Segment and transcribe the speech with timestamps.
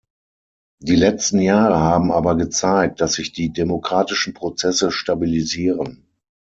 [0.79, 6.07] Die letzten Jahre haben aber gezeigt, dass sich die demokratischen Prozesse stabilisieren.